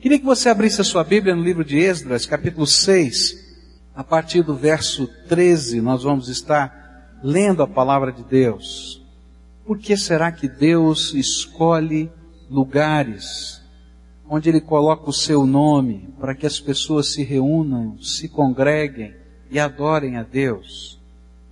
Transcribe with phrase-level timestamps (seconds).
[0.00, 3.34] Queria que você abrisse a sua Bíblia no livro de Esdras, capítulo 6,
[3.96, 9.04] a partir do verso 13, nós vamos estar lendo a palavra de Deus.
[9.66, 12.08] Por que será que Deus escolhe
[12.48, 13.60] lugares
[14.28, 19.16] onde Ele coloca o seu nome para que as pessoas se reúnam, se congreguem
[19.50, 21.00] e adorem a Deus?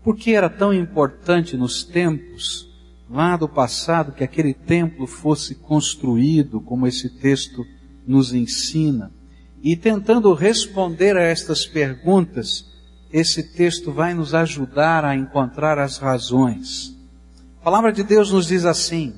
[0.04, 2.70] Por que era tão importante nos tempos
[3.10, 7.66] lá do passado que aquele templo fosse construído, como esse texto
[8.06, 9.10] nos ensina?
[9.62, 12.64] E tentando responder a estas perguntas,
[13.12, 16.94] esse texto vai nos ajudar a encontrar as razões.
[17.60, 19.14] A palavra de Deus nos diz assim: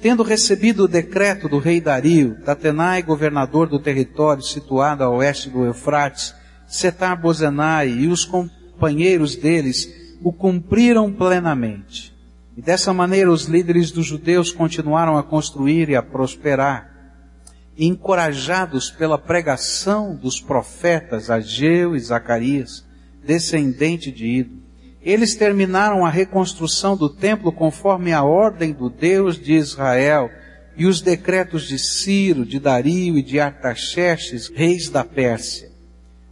[0.00, 5.64] Tendo recebido o decreto do rei Dario, Tatenai, governador do território situado a oeste do
[5.64, 6.34] Eufrates,
[6.68, 9.88] Setar Bozenai e os companheiros deles
[10.22, 12.14] o cumpriram plenamente.
[12.56, 16.97] E dessa maneira os líderes dos judeus continuaram a construir e a prosperar.
[17.80, 22.84] Encorajados pela pregação dos profetas Ageu e Zacarias,
[23.24, 24.58] descendente de Ido,
[25.00, 30.28] eles terminaram a reconstrução do templo conforme a ordem do Deus de Israel
[30.76, 35.70] e os decretos de Ciro, de Dario e de Artaxerxes, reis da Pérsia.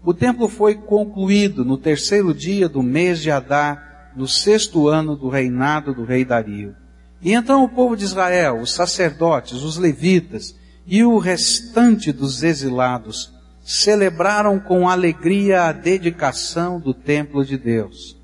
[0.05, 5.29] O templo foi concluído no terceiro dia do mês de Adar, no sexto ano do
[5.29, 6.75] reinado do rei Dario.
[7.23, 10.55] E então o povo de Israel, os sacerdotes, os levitas
[10.87, 13.33] e o restante dos exilados
[13.65, 18.17] celebraram com alegria a dedicação do templo de Deus.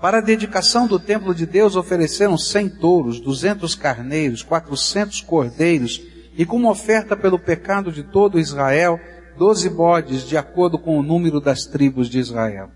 [0.00, 6.00] Para a dedicação do templo de Deus ofereceram cem touros, duzentos carneiros, quatrocentos cordeiros
[6.36, 8.98] e como oferta pelo pecado de todo Israel,
[9.36, 12.70] doze bodes de acordo com o número das tribos de Israel.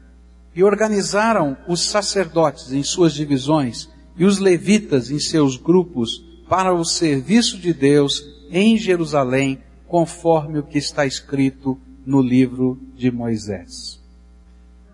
[0.54, 6.84] E organizaram os sacerdotes em suas divisões e os levitas em seus grupos para o
[6.84, 9.58] serviço de Deus em Jerusalém,
[9.88, 13.98] conforme o que está escrito no livro de Moisés.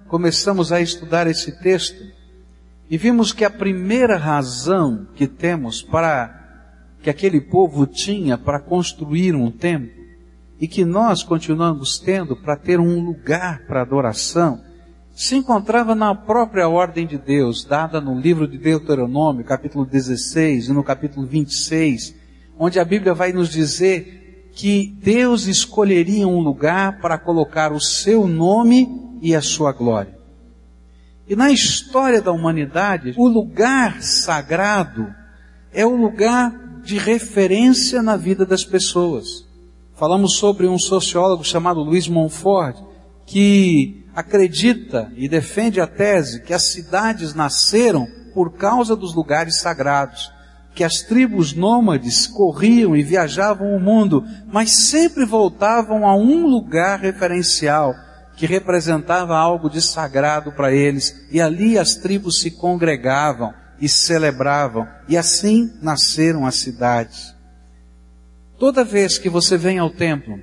[0.07, 2.03] Começamos a estudar esse texto
[2.89, 6.37] e vimos que a primeira razão que temos para
[7.03, 9.99] que aquele povo tinha para construir um templo
[10.61, 14.61] e que nós continuamos tendo para ter um lugar para adoração,
[15.15, 20.73] se encontrava na própria ordem de Deus, dada no livro de Deuteronômio, capítulo 16 e
[20.73, 22.15] no capítulo 26,
[22.59, 28.27] onde a Bíblia vai nos dizer que Deus escolheria um lugar para colocar o seu
[28.27, 28.89] nome
[29.23, 30.19] e a sua glória.
[31.29, 35.15] E na história da humanidade, o lugar sagrado
[35.73, 39.47] é o lugar de referência na vida das pessoas.
[39.95, 42.79] Falamos sobre um sociólogo chamado Luiz Montfort,
[43.27, 50.33] que acredita e defende a tese que as cidades nasceram por causa dos lugares sagrados,
[50.79, 57.01] que as tribos nômades corriam e viajavam o mundo, mas sempre voltavam a um lugar
[57.01, 57.97] referencial,
[58.37, 64.87] que representava algo de sagrado para eles, e ali as tribos se congregavam e celebravam,
[65.09, 67.35] e assim nasceram as cidades.
[68.57, 70.39] Toda vez que você vem ao templo,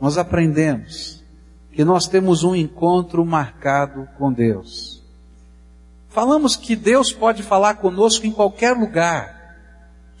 [0.00, 1.22] nós aprendemos
[1.70, 5.00] que nós temos um encontro marcado com Deus.
[6.08, 9.43] Falamos que Deus pode falar conosco em qualquer lugar,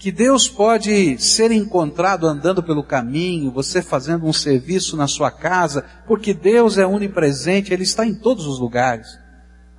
[0.04, 5.82] que Deus pode ser encontrado andando pelo caminho, você fazendo um serviço na sua casa,
[6.06, 9.18] porque Deus é onipresente, Ele está em todos os lugares.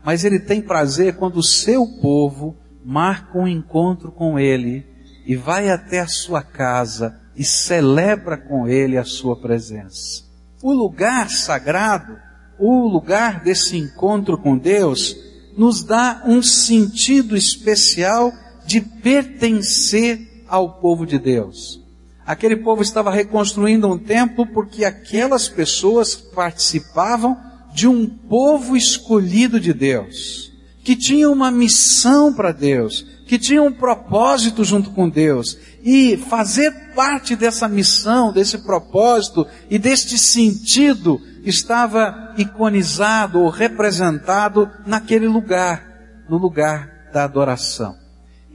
[0.04, 4.84] Mas Ele tem prazer quando o seu povo marca um encontro com Ele
[5.28, 10.24] e vai até a sua casa e celebra com Ele a sua presença.
[10.60, 12.18] O lugar sagrado,
[12.58, 15.16] o lugar desse encontro com Deus,
[15.56, 18.34] nos dá um sentido especial
[18.66, 21.82] de pertencer ao povo de Deus.
[22.26, 27.38] Aquele povo estava reconstruindo um templo porque aquelas pessoas participavam
[27.74, 30.52] de um povo escolhido de Deus,
[30.84, 35.58] que tinha uma missão para Deus, que tinha um propósito junto com Deus.
[35.84, 45.28] E fazer parte dessa missão, desse propósito e deste sentido estava iconizado ou representado naquele
[45.28, 45.86] lugar,
[46.28, 48.05] no lugar da adoração.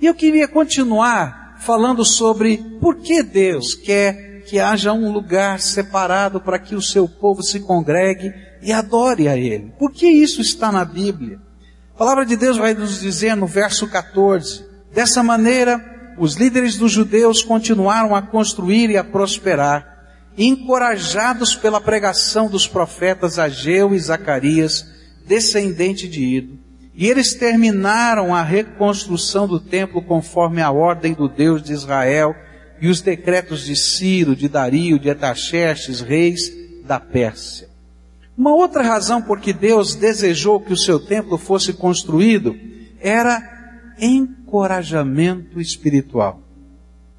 [0.00, 6.40] E eu queria continuar falando sobre por que Deus quer que haja um lugar separado
[6.40, 8.32] para que o seu povo se congregue
[8.62, 9.74] e adore a Ele.
[9.78, 11.38] Por que isso está na Bíblia?
[11.94, 16.90] A palavra de Deus vai nos dizer no verso 14: dessa maneira, os líderes dos
[16.90, 19.86] judeus continuaram a construir e a prosperar,
[20.36, 24.86] encorajados pela pregação dos profetas Ageu e Zacarias,
[25.26, 26.69] descendente de Ido
[27.00, 32.36] e eles terminaram a reconstrução do templo conforme a ordem do Deus de Israel
[32.78, 36.52] e os decretos de Ciro, de Dario, de Etaxerxes, reis
[36.84, 37.70] da Pérsia.
[38.36, 42.54] Uma outra razão por que Deus desejou que o seu templo fosse construído
[43.00, 46.42] era encorajamento espiritual.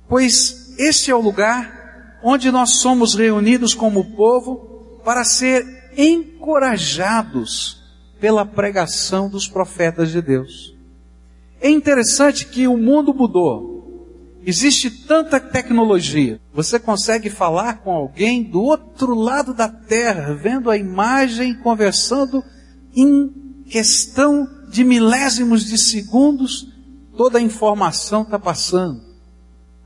[0.08, 5.66] Pois este é o lugar onde nós somos reunidos como povo para ser
[5.98, 7.81] encorajados
[8.22, 10.78] pela pregação dos profetas de Deus.
[11.60, 13.72] É interessante que o mundo mudou.
[14.46, 16.40] Existe tanta tecnologia.
[16.54, 22.44] Você consegue falar com alguém do outro lado da terra, vendo a imagem, conversando
[22.96, 26.68] em questão de milésimos de segundos,
[27.18, 29.02] toda a informação está passando.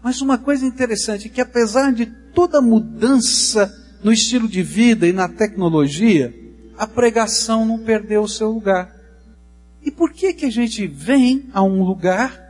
[0.03, 3.73] Mas uma coisa interessante é que apesar de toda mudança
[4.03, 6.44] no estilo de vida e na tecnologia,
[6.77, 8.93] a pregação não perdeu o seu lugar.
[9.81, 12.43] E por que que a gente vem a um lugar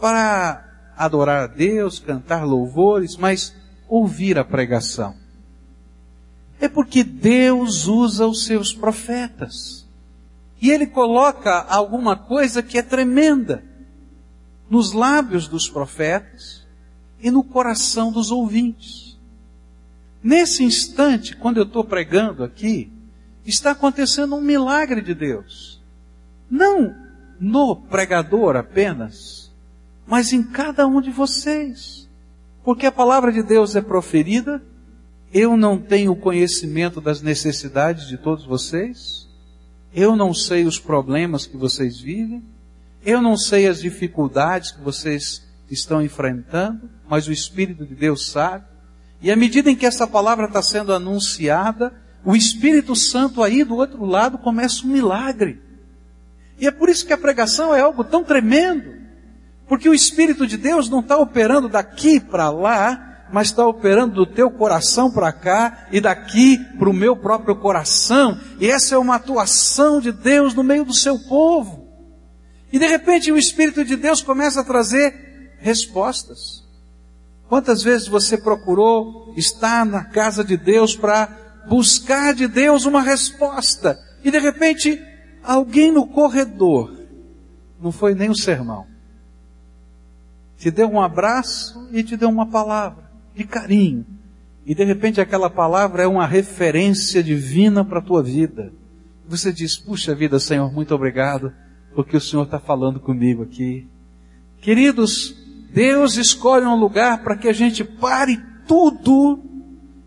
[0.00, 3.54] para adorar a Deus, cantar louvores, mas
[3.88, 5.14] ouvir a pregação.
[6.60, 9.86] É porque Deus usa os seus profetas.
[10.60, 13.64] E ele coloca alguma coisa que é tremenda
[14.70, 16.64] nos lábios dos profetas
[17.20, 19.18] e no coração dos ouvintes.
[20.22, 22.92] Nesse instante, quando eu estou pregando aqui,
[23.44, 25.82] está acontecendo um milagre de Deus.
[26.50, 26.94] Não
[27.40, 29.52] no pregador apenas,
[30.06, 32.08] mas em cada um de vocês.
[32.62, 34.62] Porque a palavra de Deus é proferida,
[35.32, 39.28] eu não tenho conhecimento das necessidades de todos vocês,
[39.92, 42.42] eu não sei os problemas que vocês vivem,
[43.04, 48.64] eu não sei as dificuldades que vocês estão enfrentando, mas o Espírito de Deus sabe.
[49.20, 51.92] E à medida em que essa palavra está sendo anunciada,
[52.24, 55.60] o Espírito Santo aí do outro lado começa um milagre.
[56.58, 58.94] E é por isso que a pregação é algo tão tremendo.
[59.66, 64.26] Porque o Espírito de Deus não está operando daqui para lá, mas está operando do
[64.26, 68.38] teu coração para cá e daqui para o meu próprio coração.
[68.60, 71.88] E essa é uma atuação de Deus no meio do seu povo.
[72.72, 76.62] E de repente o Espírito de Deus começa a trazer respostas.
[77.48, 83.98] Quantas vezes você procurou estar na casa de Deus para buscar de Deus uma resposta?
[84.24, 85.02] E de repente
[85.42, 86.96] alguém no corredor,
[87.80, 88.86] não foi nem o sermão,
[90.56, 94.06] te deu um abraço e te deu uma palavra de carinho.
[94.64, 98.72] E de repente aquela palavra é uma referência divina para a tua vida.
[99.26, 101.52] Você diz, puxa vida, Senhor, muito obrigado,
[101.94, 103.88] porque o Senhor está falando comigo aqui.
[104.60, 105.34] Queridos,
[105.72, 109.42] Deus escolhe um lugar para que a gente pare tudo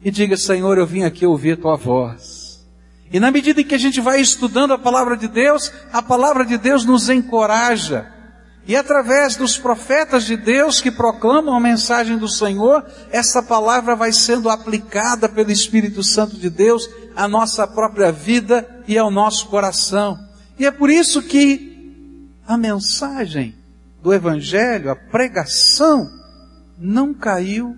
[0.06, 2.66] e diga, Senhor, eu vim aqui ouvir a tua voz.
[3.12, 6.46] E na medida em que a gente vai estudando a palavra de Deus, a palavra
[6.46, 8.16] de Deus nos encoraja
[8.68, 14.12] e através dos profetas de Deus que proclamam a mensagem do Senhor, essa palavra vai
[14.12, 20.18] sendo aplicada pelo Espírito Santo de Deus à nossa própria vida e ao nosso coração.
[20.58, 23.54] E é por isso que a mensagem
[24.02, 26.10] do Evangelho, a pregação,
[26.78, 27.76] não caiu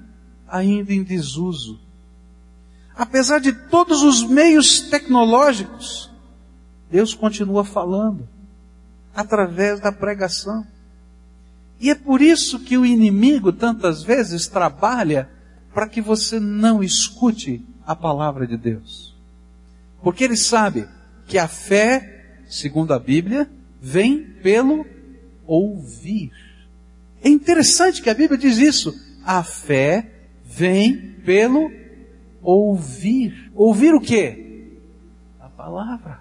[0.47, 1.86] ainda em desuso.
[2.97, 6.09] Apesar de todos os meios tecnológicos,
[6.89, 8.27] Deus continua falando
[9.13, 10.65] através da pregação.
[11.79, 15.29] E é por isso que o inimigo tantas vezes trabalha
[15.75, 19.15] para que você não escute a palavra de Deus.
[20.01, 20.87] Porque ele sabe
[21.27, 23.47] que a fé, segundo a Bíblia,
[23.79, 24.83] vem pelo
[25.45, 26.31] ouvir.
[27.21, 28.99] É interessante que a Bíblia diz isso.
[29.23, 30.09] A fé
[30.43, 31.86] vem pelo ouvir.
[32.41, 34.77] Ouvir o quê?
[35.39, 36.19] A palavra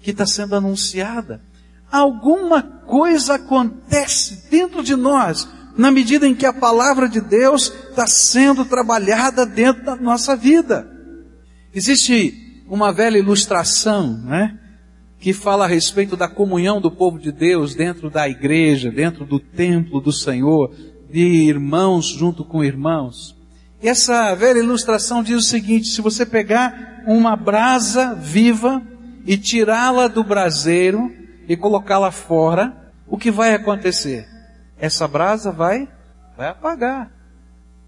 [0.00, 1.40] que está sendo anunciada
[1.92, 5.46] alguma coisa acontece dentro de nós,
[5.76, 10.90] na medida em que a palavra de Deus está sendo trabalhada dentro da nossa vida.
[11.74, 14.58] Existe uma velha ilustração, né?
[15.18, 19.38] Que fala a respeito da comunhão do povo de Deus dentro da igreja, dentro do
[19.38, 20.74] templo do Senhor,
[21.10, 23.36] de irmãos junto com irmãos.
[23.82, 28.80] Essa velha ilustração diz o seguinte: se você pegar uma brasa viva
[29.26, 31.10] e tirá-la do braseiro,
[31.48, 34.26] e colocá-la fora, o que vai acontecer?
[34.78, 35.88] Essa brasa vai,
[36.36, 37.10] vai apagar.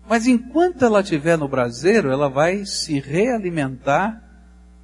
[0.09, 4.23] Mas enquanto ela estiver no braseiro, ela vai se realimentar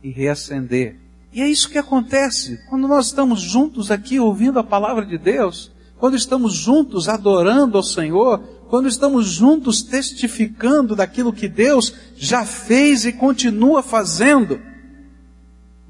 [0.03, 0.99] e reacender.
[1.33, 5.71] E é isso que acontece quando nós estamos juntos aqui ouvindo a palavra de Deus,
[5.99, 13.05] quando estamos juntos adorando ao Senhor, quando estamos juntos testificando daquilo que Deus já fez
[13.05, 14.61] e continua fazendo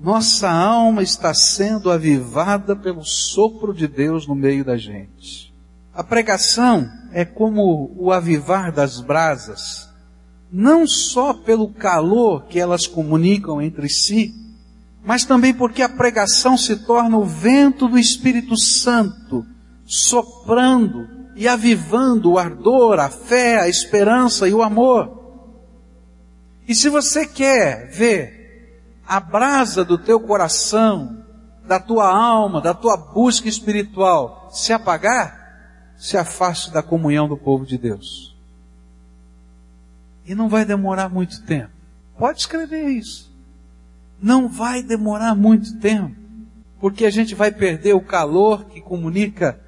[0.02, 5.52] nossa alma está sendo avivada pelo sopro de Deus no meio da gente.
[5.92, 9.90] A pregação é como o avivar das brasas,
[10.50, 14.34] não só pelo calor que elas comunicam entre si,
[15.04, 19.44] mas também porque a pregação se torna o vento do Espírito Santo,
[19.84, 25.18] soprando e avivando o ardor, a fé, a esperança e o amor.
[26.66, 28.40] E se você quer ver
[29.06, 31.24] a brasa do teu coração,
[31.66, 37.64] da tua alma, da tua busca espiritual se apagar, se afaste da comunhão do povo
[37.64, 38.36] de Deus.
[40.24, 41.70] E não vai demorar muito tempo.
[42.18, 43.30] Pode escrever isso.
[44.20, 46.14] Não vai demorar muito tempo.
[46.78, 49.60] Porque a gente vai perder o calor que comunica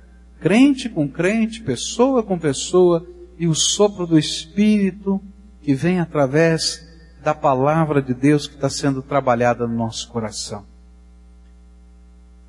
[0.42, 3.06] crente com crente, pessoa com pessoa,
[3.38, 5.22] e o sopro do Espírito
[5.62, 6.84] que vem através
[7.22, 10.66] da palavra de Deus que está sendo trabalhada no nosso coração.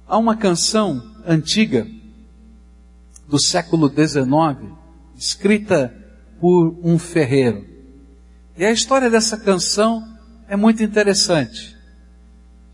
[0.08, 1.88] Há uma canção antiga
[3.28, 4.74] do século XIX,
[5.16, 5.94] escrita
[6.42, 7.64] por um ferreiro.
[8.58, 10.04] E a história dessa canção
[10.48, 11.78] é muito interessante.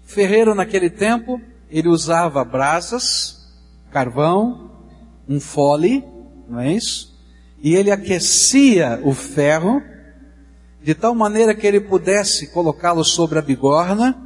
[0.05, 3.53] Ferreiro naquele tempo, ele usava brasas,
[3.91, 4.69] carvão,
[5.29, 6.03] um fole,
[6.49, 7.15] não é isso?
[7.61, 9.81] E ele aquecia o ferro
[10.81, 14.17] de tal maneira que ele pudesse colocá-lo sobre a bigorna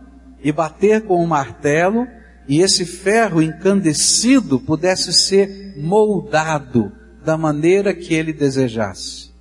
[0.42, 2.08] e bater com um martelo,
[2.48, 6.92] e esse ferro encandecido pudesse ser moldado
[7.26, 9.32] da maneira que ele desejasse.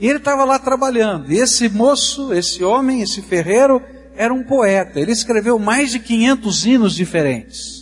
[0.00, 3.80] E ele estava lá trabalhando, e esse moço, esse homem, esse ferreiro,
[4.16, 7.81] era um poeta, ele escreveu mais de 500 hinos diferentes.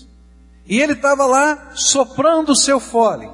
[0.70, 3.28] E ele estava lá soprando o seu fole,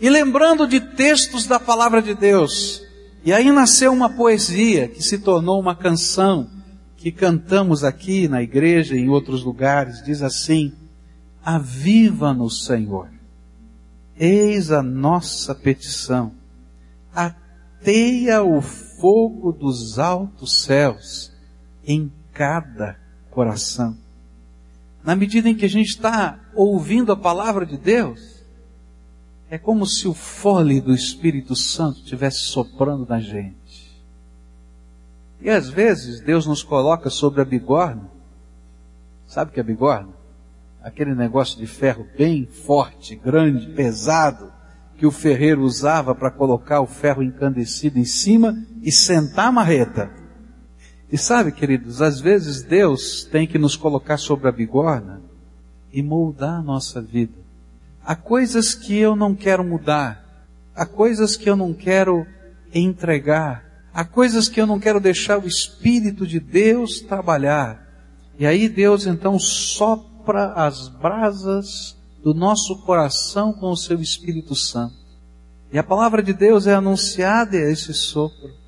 [0.00, 2.80] e lembrando de textos da palavra de Deus,
[3.24, 6.48] e aí nasceu uma poesia que se tornou uma canção
[6.96, 10.02] que cantamos aqui na igreja e em outros lugares.
[10.04, 10.72] Diz assim:
[11.44, 13.10] Aviva-nos, Senhor.
[14.16, 16.32] Eis a nossa petição.
[17.12, 21.32] Ateia o fogo dos altos céus
[21.84, 22.96] em cada
[23.30, 23.96] coração.
[25.02, 28.44] Na medida em que a gente está ouvindo a palavra de Deus,
[29.50, 33.90] é como se o fole do Espírito Santo estivesse soprando na gente.
[35.40, 38.10] E às vezes Deus nos coloca sobre a bigorna.
[39.26, 40.10] Sabe o que é bigorna?
[40.82, 44.52] Aquele negócio de ferro bem forte, grande, pesado,
[44.96, 50.19] que o ferreiro usava para colocar o ferro encandecido em cima e sentar a marreta.
[51.12, 55.20] E sabe, queridos, às vezes Deus tem que nos colocar sobre a bigorna
[55.92, 57.34] e moldar a nossa vida.
[58.04, 60.24] Há coisas que eu não quero mudar.
[60.74, 62.26] Há coisas que eu não quero
[62.72, 63.64] entregar.
[63.92, 67.88] Há coisas que eu não quero deixar o Espírito de Deus trabalhar.
[68.38, 74.94] E aí Deus então sopra as brasas do nosso coração com o seu Espírito Santo.
[75.72, 78.59] E a palavra de Deus é anunciada a esse sopro.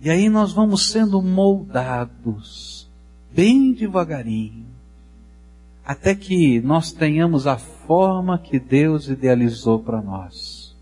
[0.00, 2.88] E aí nós vamos sendo moldados,
[3.32, 4.66] bem devagarinho,
[5.84, 10.76] até que nós tenhamos a forma que Deus idealizou para nós.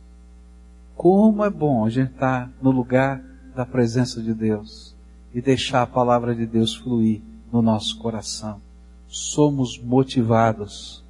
[0.97, 3.23] Como é bom a gente estar no lugar
[3.55, 4.95] da presença de Deus
[5.35, 7.21] e deixar a palavra de Deus fluir
[7.53, 8.61] no nosso coração.
[9.07, 11.05] Somos motivados,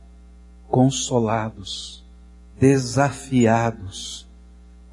[0.68, 2.04] consolados,
[2.58, 4.23] desafiados,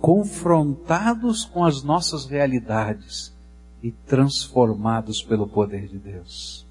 [0.01, 3.33] confrontados com as nossas realidades
[3.81, 6.65] e transformados pelo poder de Deus.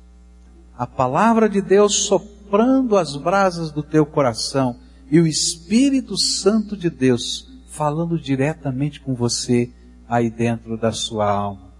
[0.76, 4.76] A palavra de Deus sopra soprando as brasas do teu coração
[5.08, 9.70] e o Espírito Santo de Deus falando diretamente com você
[10.08, 11.70] aí dentro da sua alma.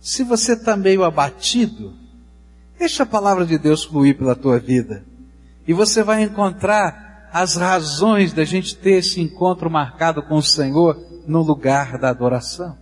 [0.00, 1.92] Se você está meio abatido,
[2.78, 5.04] deixa a palavra de Deus fluir pela tua vida.
[5.66, 10.98] E você vai encontrar as razões da gente ter esse encontro marcado com o Senhor
[11.26, 12.76] no lugar da adoração.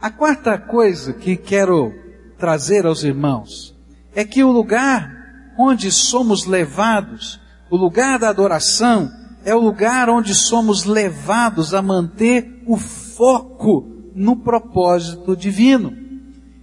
[0.00, 1.92] A quarta coisa que quero
[2.38, 3.74] trazer aos irmãos
[4.14, 5.12] é que o lugar
[5.58, 9.10] onde somos levados, o lugar da adoração,
[9.44, 15.92] é o lugar onde somos levados a manter o foco no propósito divino.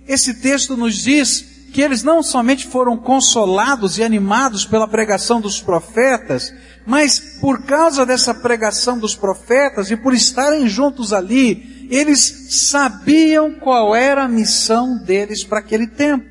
[0.07, 5.59] Esse texto nos diz que eles não somente foram consolados e animados pela pregação dos
[5.59, 6.53] profetas,
[6.85, 13.93] mas por causa dessa pregação dos profetas e por estarem juntos ali, eles sabiam qual
[13.93, 16.23] era a missão deles para aquele tempo.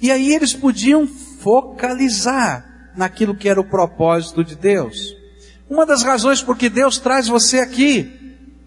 [0.00, 5.12] E aí eles podiam focalizar naquilo que era o propósito de Deus.
[5.68, 8.23] Uma das razões por que Deus traz você aqui,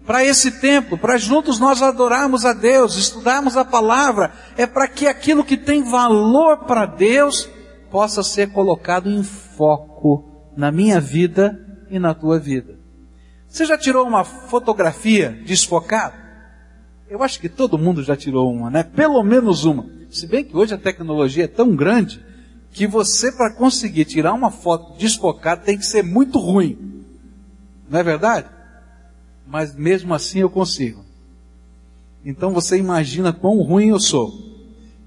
[0.08, 5.06] para esse tempo, para juntos nós adorarmos a Deus, estudarmos a palavra, é para que
[5.06, 7.46] aquilo que tem valor para Deus
[7.90, 10.24] possa ser colocado em foco
[10.56, 11.60] na minha vida
[11.90, 12.78] e na tua vida.
[13.46, 16.14] Você já tirou uma fotografia desfocada?
[17.10, 18.82] Eu acho que todo mundo já tirou uma, né?
[18.82, 19.84] Pelo menos uma.
[20.10, 22.24] Se bem que hoje a tecnologia é tão grande
[22.70, 27.04] que você, para conseguir tirar uma foto desfocada, tem que ser muito ruim.
[27.90, 28.57] Não é verdade?
[29.48, 31.04] Mas mesmo assim eu consigo.
[32.24, 34.30] Então você imagina quão ruim eu sou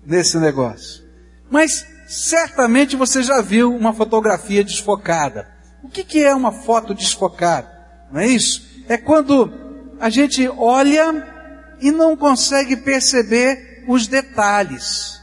[0.04, 1.04] nesse negócio.
[1.50, 5.48] Mas certamente você já viu uma fotografia desfocada.
[5.84, 7.70] O que, que é uma foto desfocada?
[8.12, 8.68] Não é isso?
[8.90, 9.54] É quando
[10.00, 15.22] a gente olha e não consegue perceber os detalhes.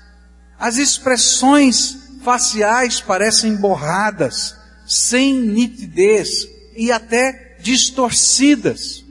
[0.59, 4.57] As expressões faciais parecem borradas,
[4.87, 6.47] sem nitidez
[6.77, 9.08] e até distorcidas.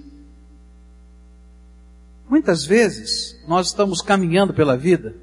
[2.30, 5.16] Muitas vezes nós estamos caminhando pela vida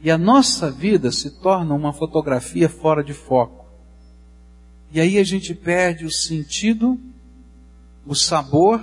[0.00, 3.66] e a nossa vida se torna uma fotografia fora de foco.
[4.92, 6.98] E aí a gente perde o sentido,
[8.06, 8.80] o sabor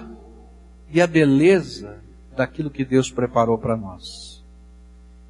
[0.92, 2.04] e a beleza
[2.36, 4.44] daquilo que Deus preparou para nós.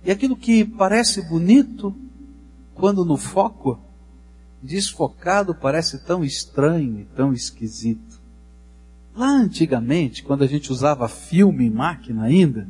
[0.03, 1.95] E aquilo que parece bonito,
[2.73, 3.79] quando no foco,
[4.61, 8.14] desfocado, parece tão estranho e tão esquisito.
[9.15, 12.67] Lá antigamente, quando a gente usava filme em máquina ainda,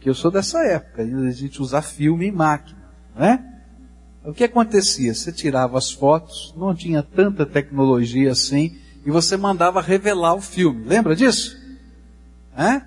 [0.00, 2.78] que eu sou dessa época, a gente usava filme em máquina,
[3.14, 3.44] né?
[4.24, 5.12] O que acontecia?
[5.14, 10.84] Você tirava as fotos, não tinha tanta tecnologia assim, e você mandava revelar o filme.
[10.84, 11.60] Lembra disso?
[12.56, 12.82] É?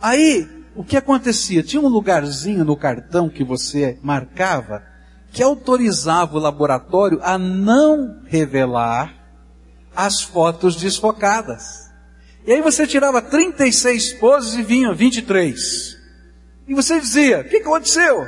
[0.00, 1.62] Aí, o que acontecia?
[1.62, 4.82] Tinha um lugarzinho no cartão que você marcava
[5.32, 9.14] que autorizava o laboratório a não revelar
[9.96, 11.91] as fotos desfocadas.
[12.46, 15.96] E aí você tirava 36 poses e vinha 23.
[16.66, 18.22] E você dizia, o que aconteceu?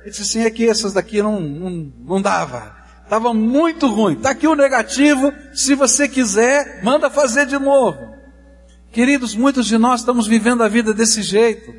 [0.00, 2.74] Ele disse assim, é que essas daqui não, não, não dava.
[3.04, 4.14] Estava muito ruim.
[4.14, 5.32] Está aqui o negativo.
[5.52, 8.14] Se você quiser, manda fazer de novo.
[8.92, 11.74] Queridos, muitos de nós estamos vivendo a vida desse jeito.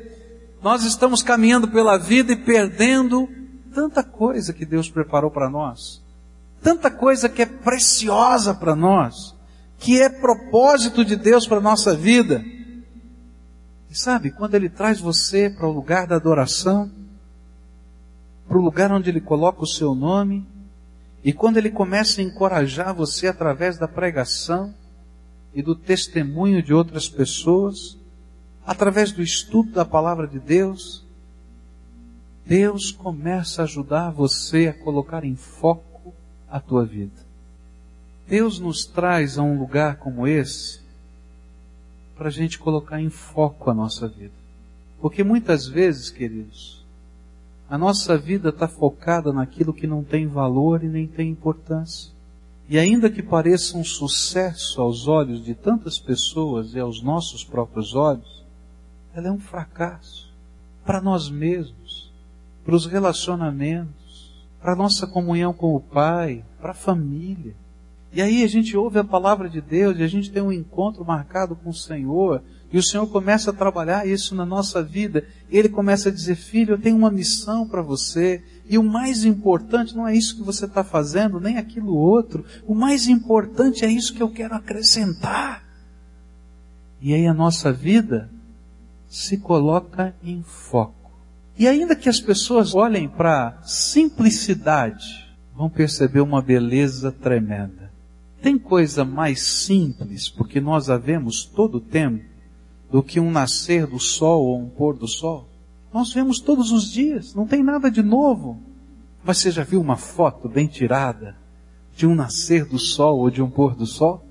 [0.62, 3.28] Nós estamos caminhando pela vida e perdendo
[3.74, 6.00] tanta coisa que Deus preparou para nós.
[6.62, 9.34] Tanta coisa que é preciosa para nós
[9.82, 12.42] que é propósito de Deus para a nossa vida.
[13.90, 16.88] E sabe, quando Ele traz você para o lugar da adoração,
[18.46, 20.46] para o lugar onde Ele coloca o seu nome,
[21.24, 24.72] e quando Ele começa a encorajar você através da pregação
[25.52, 27.98] e do testemunho de outras pessoas,
[28.64, 31.04] através do estudo da palavra de Deus,
[32.46, 36.14] Deus começa a ajudar você a colocar em foco
[36.48, 37.21] a tua vida.
[38.32, 40.80] Deus nos traz a um lugar como esse
[42.16, 44.32] para a gente colocar em foco a nossa vida.
[45.02, 46.82] Porque muitas vezes, queridos,
[47.68, 52.10] a nossa vida está focada naquilo que não tem valor e nem tem importância.
[52.70, 57.94] E ainda que pareça um sucesso aos olhos de tantas pessoas e aos nossos próprios
[57.94, 58.42] olhos,
[59.12, 60.32] ela é um fracasso
[60.86, 62.10] para nós mesmos,
[62.64, 67.60] para os relacionamentos, para a nossa comunhão com o Pai, para a família.
[68.12, 71.02] E aí a gente ouve a palavra de Deus e a gente tem um encontro
[71.04, 72.42] marcado com o Senhor.
[72.70, 75.24] E o Senhor começa a trabalhar isso na nossa vida.
[75.50, 78.42] Ele começa a dizer, filho, eu tenho uma missão para você.
[78.68, 82.44] E o mais importante não é isso que você está fazendo, nem aquilo outro.
[82.66, 85.64] O mais importante é isso que eu quero acrescentar.
[87.00, 88.30] E aí a nossa vida
[89.08, 91.10] se coloca em foco.
[91.58, 97.81] E ainda que as pessoas olhem para simplicidade, vão perceber uma beleza tremenda.
[98.42, 102.24] Tem coisa mais simples, porque nós a vemos todo o tempo,
[102.90, 105.48] do que um nascer do sol ou um pôr do sol?
[105.94, 108.60] Nós vemos todos os dias, não tem nada de novo.
[109.24, 111.36] Mas você já viu uma foto bem tirada
[111.94, 114.26] de um nascer do sol ou de um pôr do sol?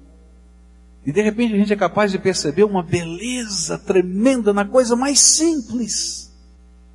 [1.06, 5.22] E de repente a gente é capaz de perceber uma beleza tremenda na coisa mais
[5.22, 6.32] simples.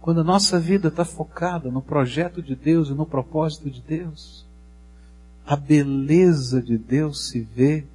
[0.02, 4.45] Quando a nossa vida está focada no projeto de Deus e no propósito de Deus
[5.46, 7.86] a beleza de Deus se vê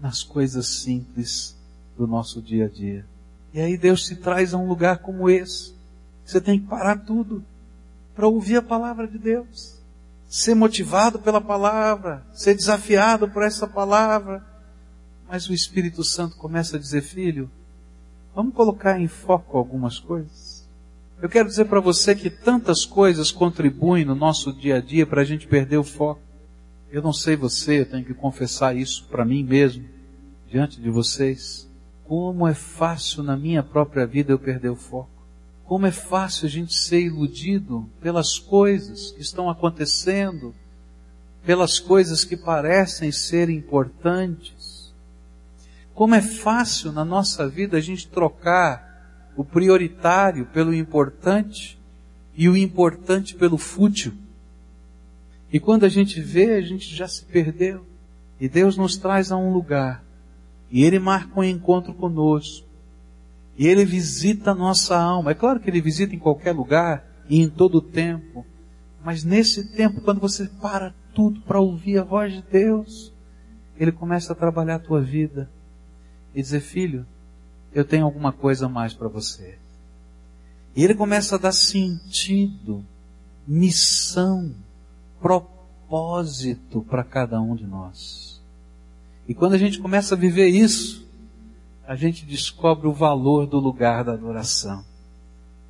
[0.00, 1.56] nas coisas simples
[1.96, 3.06] do nosso dia a dia.
[3.54, 5.72] E aí Deus te traz a um lugar como esse.
[6.24, 7.44] Você tem que parar tudo
[8.14, 9.76] para ouvir a palavra de Deus.
[10.28, 14.44] Ser motivado pela palavra, ser desafiado por essa palavra.
[15.28, 17.48] Mas o Espírito Santo começa a dizer, filho,
[18.34, 20.66] vamos colocar em foco algumas coisas.
[21.22, 25.22] Eu quero dizer para você que tantas coisas contribuem no nosso dia a dia para
[25.22, 26.25] a gente perder o foco.
[26.90, 29.84] Eu não sei você, eu tenho que confessar isso para mim mesmo,
[30.48, 31.68] diante de vocês.
[32.04, 35.10] Como é fácil na minha própria vida eu perder o foco.
[35.64, 40.54] Como é fácil a gente ser iludido pelas coisas que estão acontecendo,
[41.44, 44.94] pelas coisas que parecem ser importantes.
[45.92, 51.78] Como é fácil na nossa vida a gente trocar o prioritário pelo importante
[52.34, 54.12] e o importante pelo fútil.
[55.52, 57.84] E quando a gente vê, a gente já se perdeu.
[58.40, 60.04] E Deus nos traz a um lugar.
[60.70, 62.66] E Ele marca um encontro conosco.
[63.56, 65.30] E Ele visita a nossa alma.
[65.30, 68.44] É claro que Ele visita em qualquer lugar e em todo o tempo.
[69.04, 73.12] Mas nesse tempo, quando você para tudo para ouvir a voz de Deus,
[73.78, 75.48] Ele começa a trabalhar a tua vida
[76.34, 77.06] e dizer, filho,
[77.72, 79.58] eu tenho alguma coisa mais para você.
[80.74, 82.84] E Ele começa a dar sentido,
[83.46, 84.54] missão,
[85.20, 88.42] propósito para cada um de nós.
[89.28, 91.06] E quando a gente começa a viver isso,
[91.86, 94.84] a gente descobre o valor do lugar da adoração.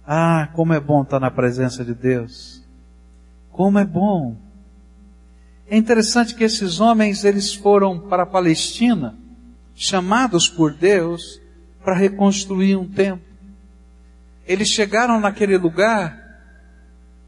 [0.07, 2.63] Ah, como é bom estar na presença de Deus.
[3.51, 4.37] Como é bom.
[5.69, 9.17] É interessante que esses homens, eles foram para a Palestina,
[9.75, 11.41] chamados por Deus
[11.85, 13.27] para reconstruir um templo.
[14.47, 16.26] Eles chegaram naquele lugar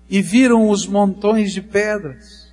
[0.09, 2.49] e viram os montões de pedras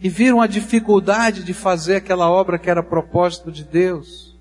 [0.00, 4.36] e viram a dificuldade de fazer aquela obra que era propósito de Deus.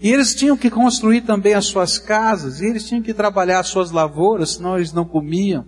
[0.00, 3.68] E eles tinham que construir também as suas casas, e eles tinham que trabalhar as
[3.68, 5.64] suas lavouras, senão eles não comiam.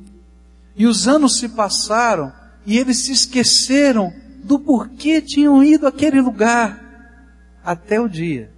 [0.76, 2.32] E os anos se passaram,
[2.64, 8.50] e eles se esqueceram do porquê tinham ido àquele lugar, até o dia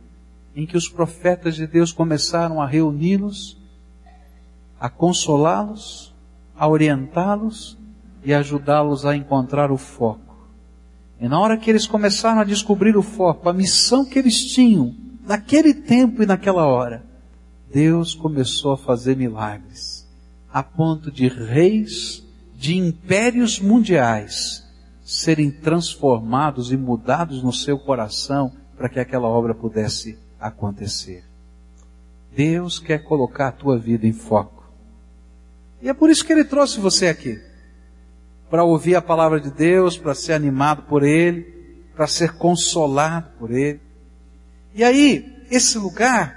[0.55, 3.57] em que os profetas de Deus começaram a reuni-los,
[4.79, 6.10] a consolá-los,
[6.61, 7.79] a orientá-los
[8.23, 10.47] e ajudá-los a encontrar o foco.
[11.19, 14.95] E na hora que eles começaram a descobrir o foco, a missão que eles tinham,
[15.27, 17.03] naquele tempo e naquela hora,
[17.73, 20.07] Deus começou a fazer milagres,
[20.53, 22.23] a ponto de reis
[22.55, 24.63] de impérios mundiais
[25.03, 31.25] serem transformados e mudados no seu coração para que aquela obra pudesse acontecer.
[32.37, 34.60] Deus quer colocar a tua vida em foco.
[35.83, 37.41] E é por isso que Ele trouxe você aqui.
[38.51, 41.43] Para ouvir a palavra de Deus, para ser animado por Ele,
[41.95, 43.81] para ser consolado por Ele.
[44.75, 46.37] E aí, esse lugar,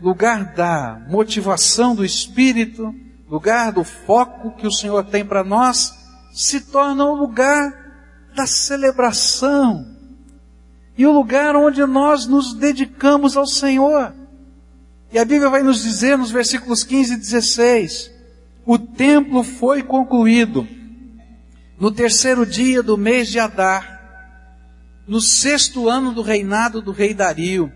[0.00, 2.94] lugar da motivação do Espírito,
[3.28, 5.92] lugar do foco que o Senhor tem para nós,
[6.32, 7.86] se torna um lugar
[8.34, 9.96] da celebração
[10.96, 14.14] e o lugar onde nós nos dedicamos ao Senhor.
[15.12, 18.10] E a Bíblia vai nos dizer nos versículos 15 e 16:
[18.66, 20.66] o templo foi concluído
[21.78, 23.94] no terceiro dia do mês de Adar,
[25.06, 27.72] no sexto ano do reinado do rei Dario.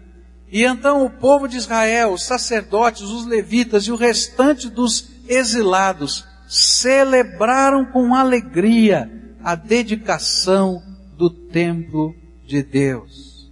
[0.51, 6.27] E então o povo de Israel, os sacerdotes, os levitas e o restante dos exilados
[6.49, 9.09] celebraram com alegria
[9.45, 10.83] a dedicação
[11.17, 13.49] do templo de Deus.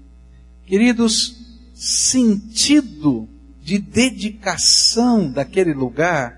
[0.67, 1.37] Queridos,
[1.73, 3.29] sentido
[3.63, 6.38] de dedicação daquele lugar,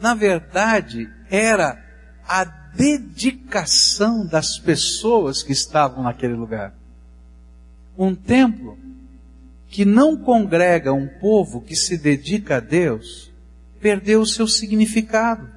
[0.00, 1.82] na verdade, era
[2.26, 6.74] a dedicação das pessoas que estavam naquele lugar.
[7.96, 8.78] Um templo
[9.68, 13.30] que não congrega um povo que se dedica a Deus,
[13.80, 15.48] perdeu o seu significado.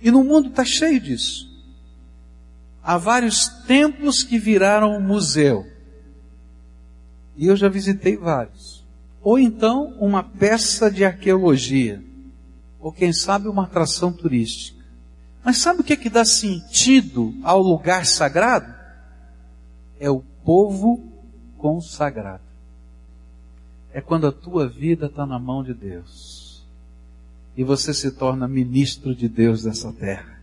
[0.00, 1.50] E no mundo está cheio disso.
[2.82, 5.66] Há vários templos que viraram um museu.
[7.36, 8.84] E eu já visitei vários.
[9.22, 12.02] Ou então uma peça de arqueologia.
[12.84, 14.84] Ou quem sabe uma atração turística.
[15.42, 18.74] Mas sabe o que, é que dá sentido ao lugar sagrado?
[19.98, 21.02] É o povo
[21.56, 22.42] consagrado.
[23.90, 26.62] É quando a tua vida está na mão de Deus.
[27.56, 30.38] E você se torna ministro de Deus nessa terra.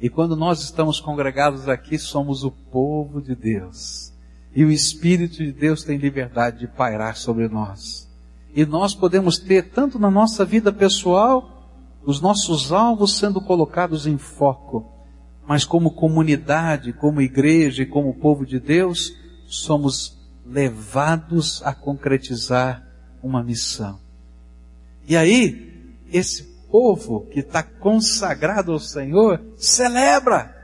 [0.00, 4.12] E quando nós estamos congregados aqui, somos o povo de Deus.
[4.52, 8.08] E o Espírito de Deus tem liberdade de pairar sobre nós.
[8.56, 11.59] E nós podemos ter, tanto na nossa vida pessoal,
[12.04, 14.90] os nossos alvos sendo colocados em foco,
[15.46, 19.12] mas como comunidade, como igreja e como povo de Deus,
[19.46, 22.86] somos levados a concretizar
[23.22, 23.98] uma missão.
[25.06, 30.56] E aí, esse povo que está consagrado ao Senhor celebra.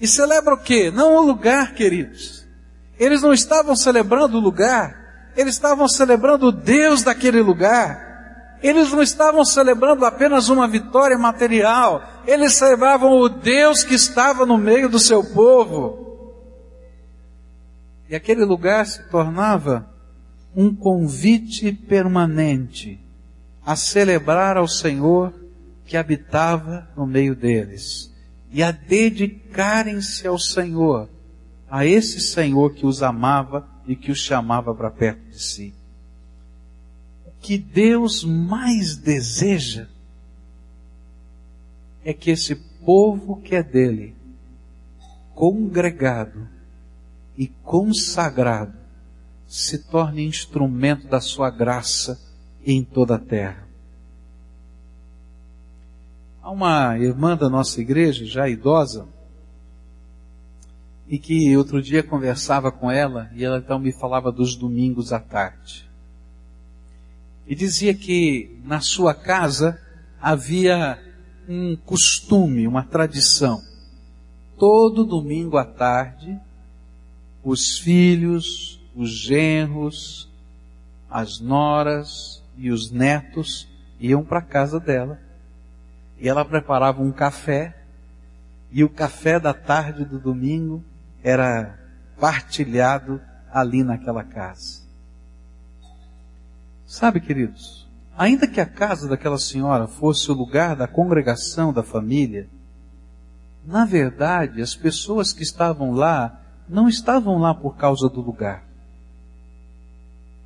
[0.00, 0.90] E celebra o quê?
[0.90, 2.46] Não o lugar, queridos.
[2.98, 8.11] Eles não estavam celebrando o lugar, eles estavam celebrando o Deus daquele lugar.
[8.62, 14.56] Eles não estavam celebrando apenas uma vitória material, eles celebravam o Deus que estava no
[14.56, 16.02] meio do seu povo.
[18.08, 19.88] E aquele lugar se tornava
[20.54, 23.00] um convite permanente
[23.64, 25.32] a celebrar ao Senhor
[25.86, 28.12] que habitava no meio deles
[28.52, 31.08] e a dedicarem-se ao Senhor,
[31.70, 35.74] a esse Senhor que os amava e que os chamava para perto de si.
[37.42, 39.88] Que Deus mais deseja
[42.04, 44.14] é que esse povo que é dele,
[45.34, 46.48] congregado
[47.36, 48.78] e consagrado,
[49.48, 52.18] se torne instrumento da sua graça
[52.64, 53.66] em toda a terra.
[56.40, 59.06] Há uma irmã da nossa igreja, já idosa,
[61.08, 65.20] e que outro dia conversava com ela, e ela então me falava dos domingos à
[65.20, 65.91] tarde.
[67.46, 69.80] E dizia que na sua casa
[70.20, 70.98] havia
[71.48, 73.60] um costume, uma tradição.
[74.56, 76.38] Todo domingo à tarde,
[77.42, 80.30] os filhos, os genros,
[81.10, 85.20] as noras e os netos iam para a casa dela.
[86.18, 87.76] E ela preparava um café,
[88.70, 90.82] e o café da tarde do domingo
[91.22, 91.78] era
[92.18, 93.20] partilhado
[93.52, 94.81] ali naquela casa.
[96.92, 102.50] Sabe, queridos, Ainda que a casa daquela senhora fosse o lugar da congregação da família,
[103.64, 108.62] na verdade, as pessoas que estavam lá não estavam lá por causa do lugar.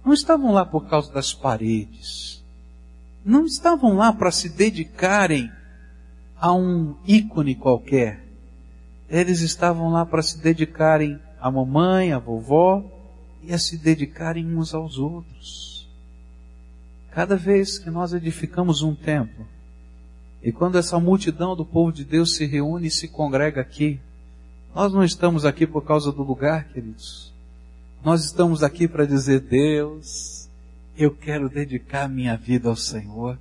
[0.05, 2.45] Não estavam lá por causa das paredes.
[3.25, 5.51] Não estavam lá para se dedicarem
[6.41, 8.25] a um ícone qualquer.
[9.09, 12.85] Eles estavam lá para se dedicarem à mamãe, à vovó
[13.43, 15.76] e a se dedicarem uns aos outros.
[17.17, 19.47] Cada vez que nós edificamos um templo,
[20.43, 23.99] e quando essa multidão do povo de Deus se reúne e se congrega aqui,
[24.75, 27.33] nós não estamos aqui por causa do lugar, queridos.
[28.05, 30.47] Nós estamos aqui para dizer, Deus,
[30.95, 33.39] eu quero dedicar minha vida ao Senhor.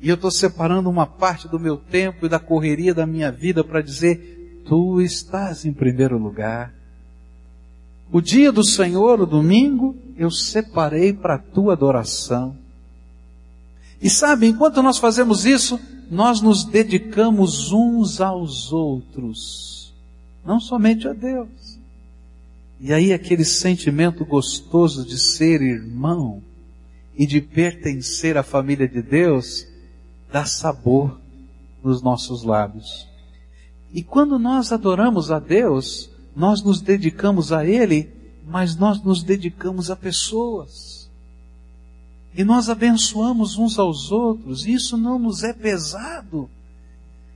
[0.00, 3.62] E eu estou separando uma parte do meu tempo e da correria da minha vida
[3.62, 6.72] para dizer, Tu estás em primeiro lugar.
[8.10, 12.56] O dia do Senhor, o domingo, eu separei para a tua adoração.
[14.00, 15.78] E sabe, enquanto nós fazemos isso,
[16.10, 19.92] nós nos dedicamos uns aos outros,
[20.44, 21.78] não somente a Deus.
[22.80, 26.42] E aí aquele sentimento gostoso de ser irmão
[27.16, 29.66] e de pertencer à família de Deus
[30.32, 31.18] dá sabor
[31.82, 33.08] nos nossos lábios.
[33.92, 38.08] E quando nós adoramos a Deus, nós nos dedicamos a Ele,
[38.46, 40.97] mas nós nos dedicamos a pessoas.
[42.38, 46.48] E nós abençoamos uns aos outros, e isso não nos é pesado.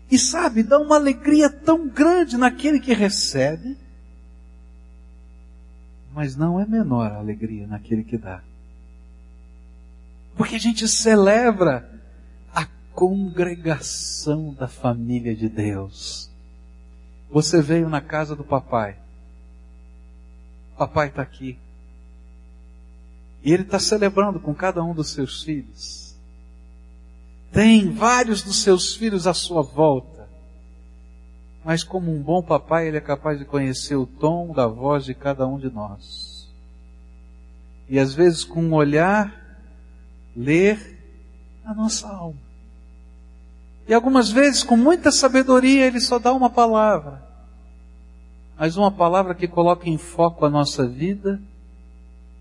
[0.08, 3.76] E sabe, dá uma alegria tão grande naquele que recebe,
[6.14, 8.44] mas não é menor a alegria naquele que dá.
[10.36, 11.90] Porque a gente celebra
[12.54, 16.30] a congregação da família de Deus.
[17.28, 18.96] Você veio na casa do papai.
[20.78, 21.58] Papai está aqui.
[23.42, 26.14] E ele está celebrando com cada um dos seus filhos.
[27.50, 30.28] Tem vários dos seus filhos à sua volta.
[31.64, 35.14] Mas como um bom papai, ele é capaz de conhecer o tom da voz de
[35.14, 36.48] cada um de nós.
[37.88, 39.58] E às vezes com um olhar,
[40.34, 40.98] ler
[41.64, 42.40] a nossa alma.
[43.86, 47.22] E algumas vezes com muita sabedoria ele só dá uma palavra.
[48.58, 51.40] Mas uma palavra que coloca em foco a nossa vida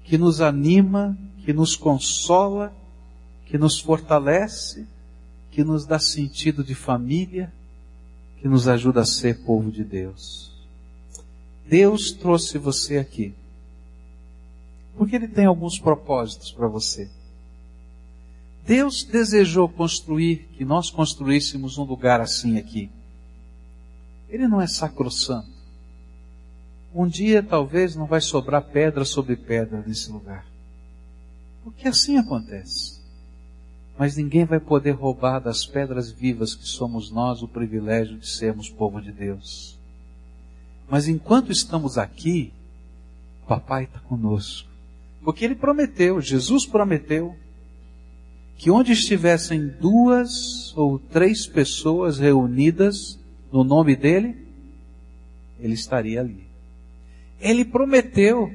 [0.04, 2.74] que nos anima, que nos consola,
[3.46, 4.88] que nos fortalece,
[5.52, 7.52] que nos dá sentido de família,
[8.40, 10.52] que nos ajuda a ser povo de Deus.
[11.68, 13.34] Deus trouxe você aqui.
[14.98, 17.10] Porque Ele tem alguns propósitos para você.
[18.66, 22.90] Deus desejou construir, que nós construíssemos um lugar assim aqui.
[24.30, 25.61] Ele não é sacrossanto.
[26.94, 30.46] Um dia talvez não vai sobrar pedra sobre pedra nesse lugar.
[31.64, 33.00] Porque assim acontece.
[33.98, 38.70] Mas ninguém vai poder roubar das pedras vivas que somos nós o privilégio de sermos
[38.70, 39.80] povo de Deus.
[40.90, 42.52] Mas enquanto estamos aqui,
[43.48, 44.70] papai está conosco.
[45.24, 47.36] Porque ele prometeu, Jesus prometeu,
[48.58, 53.18] que onde estivessem duas ou três pessoas reunidas
[53.52, 54.36] no nome dele,
[55.60, 56.51] ele estaria ali
[57.42, 58.50] ele prometeu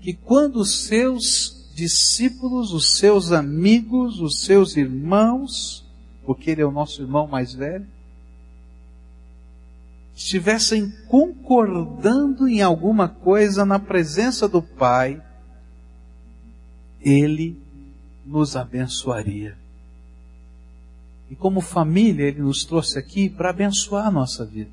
[0.00, 5.84] que quando os seus discípulos, os seus amigos, os seus irmãos,
[6.24, 7.86] porque ele é o nosso irmão mais velho,
[10.14, 15.22] estivessem concordando em alguma coisa na presença do Pai,
[17.00, 17.60] ele
[18.24, 19.56] nos abençoaria.
[21.30, 24.70] E como família, ele nos trouxe aqui para abençoar a nossa vida,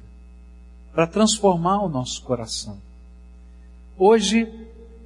[0.93, 2.77] para transformar o nosso coração.
[3.99, 4.47] Hoje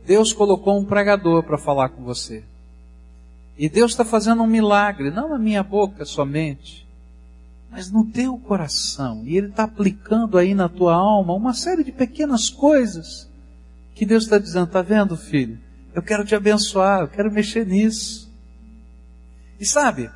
[0.06, 2.44] Deus colocou um pregador para falar com você.
[3.58, 6.88] E Deus está fazendo um milagre, não na minha boca somente,
[7.72, 9.24] mas no teu coração.
[9.26, 13.28] E Ele está aplicando aí na tua alma uma série de pequenas coisas
[13.96, 15.58] que Deus está dizendo, está vendo, filho?
[15.94, 18.32] Eu quero te abençoar, eu quero mexer nisso.
[19.60, 20.10] E sabe,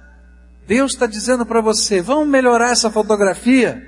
[0.68, 3.82] Deus está dizendo para você, vamos melhorar essa fotografia?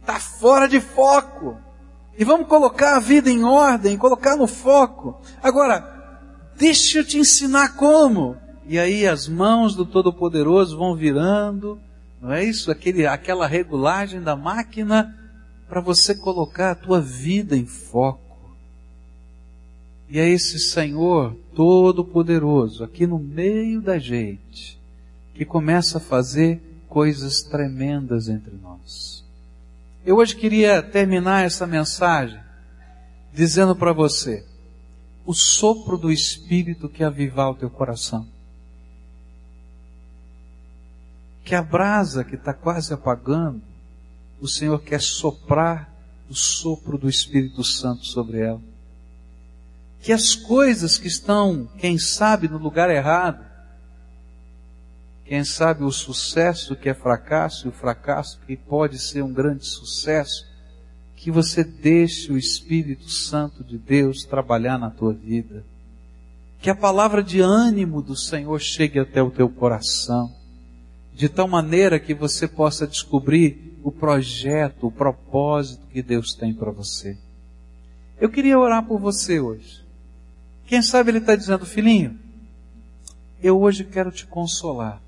[0.00, 1.56] Está fora de foco.
[2.18, 5.20] E vamos colocar a vida em ordem, colocar no foco.
[5.42, 5.82] Agora,
[6.56, 8.36] deixa eu te ensinar como.
[8.66, 11.80] E aí as mãos do Todo-Poderoso vão virando,
[12.20, 12.70] não é isso?
[12.70, 15.16] Aquele, aquela regulagem da máquina
[15.68, 18.20] para você colocar a tua vida em foco.
[20.08, 24.78] E é esse Senhor Todo-Poderoso aqui no meio da gente
[25.34, 29.11] que começa a fazer coisas tremendas entre nós.
[30.04, 32.40] Eu hoje queria terminar essa mensagem
[33.32, 34.44] dizendo para você,
[35.24, 38.26] o sopro do Espírito que avivar o teu coração.
[41.44, 43.62] Que a brasa que está quase apagando,
[44.40, 45.88] o Senhor quer soprar
[46.28, 48.60] o sopro do Espírito Santo sobre ela.
[50.00, 53.51] Que as coisas que estão, quem sabe, no lugar errado,
[55.24, 59.66] quem sabe o sucesso que é fracasso e o fracasso que pode ser um grande
[59.66, 60.46] sucesso,
[61.16, 65.64] que você deixe o Espírito Santo de Deus trabalhar na tua vida.
[66.60, 70.32] Que a palavra de ânimo do Senhor chegue até o teu coração,
[71.14, 76.70] de tal maneira que você possa descobrir o projeto, o propósito que Deus tem para
[76.70, 77.16] você.
[78.20, 79.82] Eu queria orar por você hoje.
[80.66, 82.18] Quem sabe Ele está dizendo, filhinho,
[83.42, 85.00] eu hoje quero te consolar.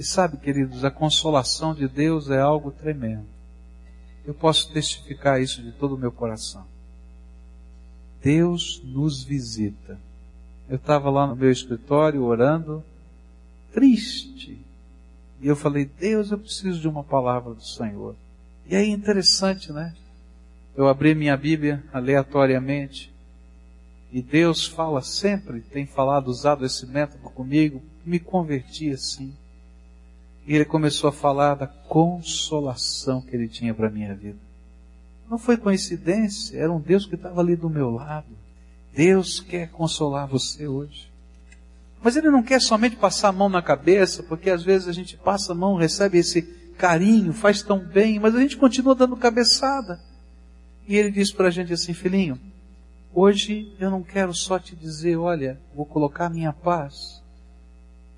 [0.00, 3.26] E sabe, queridos, a consolação de Deus é algo tremendo.
[4.24, 6.64] Eu posso testificar isso de todo o meu coração.
[8.22, 10.00] Deus nos visita.
[10.70, 12.82] Eu estava lá no meu escritório orando,
[13.74, 14.58] triste.
[15.38, 18.16] E eu falei, Deus, eu preciso de uma palavra do Senhor.
[18.66, 19.94] E aí interessante, né?
[20.74, 23.12] Eu abri minha Bíblia aleatoriamente
[24.10, 29.34] e Deus fala sempre, tem falado, usado esse método comigo, me converti assim.
[30.50, 34.40] E ele começou a falar da consolação que ele tinha para a minha vida.
[35.30, 38.26] Não foi coincidência, era um Deus que estava ali do meu lado.
[38.92, 41.08] Deus quer consolar você hoje.
[42.02, 45.16] Mas ele não quer somente passar a mão na cabeça, porque às vezes a gente
[45.16, 46.42] passa a mão, recebe esse
[46.76, 50.00] carinho, faz tão bem, mas a gente continua dando cabeçada.
[50.88, 52.36] E ele diz para a gente assim, filhinho,
[53.14, 57.19] hoje eu não quero só te dizer, olha, vou colocar minha paz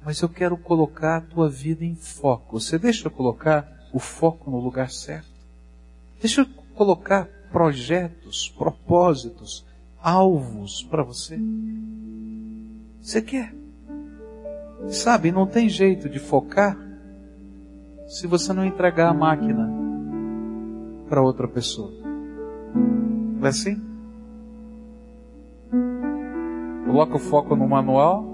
[0.05, 2.59] mas eu quero colocar a tua vida em foco.
[2.59, 5.31] Você deixa eu colocar o foco no lugar certo?
[6.21, 9.65] Deixa eu colocar projetos, propósitos,
[10.03, 11.39] alvos para você?
[13.01, 13.55] Você quer?
[14.89, 16.77] Sabe, não tem jeito de focar
[18.09, 19.71] se você não entregar a máquina
[21.09, 21.93] para outra pessoa.
[22.75, 23.81] Não é assim?
[26.87, 28.32] Coloca o foco no manual,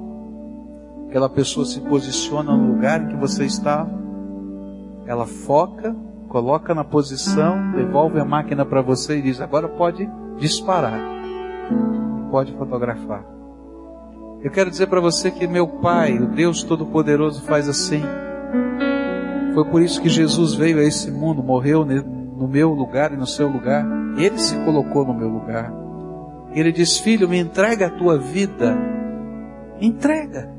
[1.09, 3.88] aquela pessoa se posiciona no lugar em que você está,
[5.07, 5.97] ela foca,
[6.29, 11.01] coloca na posição, devolve a máquina para você e diz: agora pode disparar,
[12.31, 13.25] pode fotografar.
[14.42, 18.03] Eu quero dizer para você que meu Pai, o Deus Todo-Poderoso, faz assim.
[19.55, 23.27] Foi por isso que Jesus veio a esse mundo, morreu no meu lugar e no
[23.27, 23.85] seu lugar.
[24.16, 25.73] Ele se colocou no meu lugar.
[26.53, 28.77] Ele diz: Filho, me entrega a tua vida.
[29.81, 30.58] Entrega.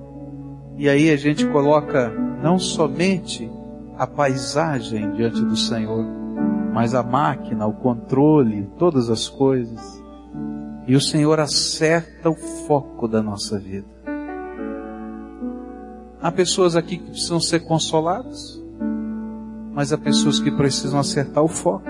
[0.79, 2.09] E aí a gente coloca
[2.41, 3.51] não somente
[3.97, 6.05] a paisagem diante do Senhor,
[6.73, 10.01] mas a máquina, o controle, todas as coisas.
[10.87, 13.89] E o Senhor acerta o foco da nossa vida.
[16.21, 18.57] Há pessoas aqui que precisam ser consoladas,
[19.73, 21.89] mas há pessoas que precisam acertar o foco.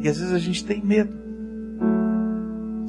[0.00, 1.31] E às vezes a gente tem medo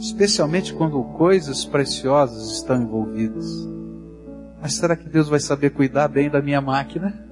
[0.04, 3.45] especialmente quando coisas preciosas estão envolvidas.
[4.62, 7.26] Mas será que Deus vai saber cuidar bem da minha máquina?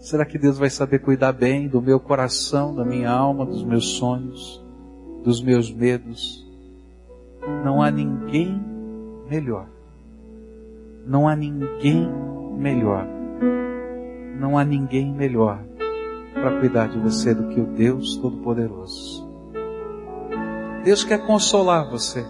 [0.00, 3.88] Será que Deus vai saber cuidar bem do meu coração, da minha alma, dos meus
[3.88, 4.64] sonhos,
[5.22, 6.46] dos meus medos?
[7.62, 8.58] Não há ninguém
[9.28, 9.66] melhor.
[11.06, 12.08] Não há ninguém
[12.56, 13.06] melhor.
[14.40, 15.62] Não há ninguém melhor
[16.32, 19.27] para cuidar de você do que o Deus Todo-Poderoso.
[20.84, 22.24] Deus quer consolar você.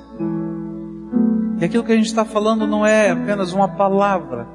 [1.61, 4.47] E aquilo que a gente está falando não é apenas uma palavra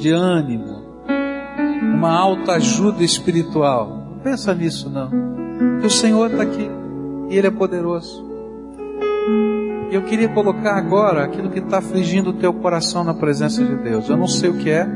[0.00, 0.82] de ânimo,
[1.94, 4.18] uma alta ajuda espiritual.
[4.22, 5.10] pensa nisso não.
[5.80, 6.68] Que o Senhor está aqui
[7.30, 8.24] e Ele é poderoso.
[9.90, 13.76] E eu queria colocar agora aquilo que está afligindo o teu coração na presença de
[13.76, 14.08] Deus.
[14.08, 14.88] Eu não sei o que é,